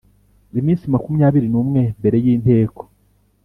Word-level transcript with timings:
Iminsi 0.59 0.85
makumyabiri 0.93 1.47
n’ 1.49 1.55
umwe 1.61 1.81
mbere 1.99 2.17
y’inteko 2.23 2.81